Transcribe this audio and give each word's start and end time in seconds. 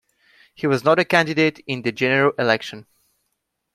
He 0.55 0.65
was 0.65 0.83
not 0.83 0.97
a 0.97 1.05
candidate 1.05 1.63
in 1.67 1.83
the 1.83 1.91
general 1.91 2.31
election. 2.39 2.87